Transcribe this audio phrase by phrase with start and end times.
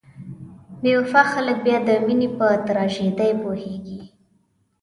[0.81, 4.01] بې وفا خلک بیا د مینې په تراژیدۍ پوهیږي.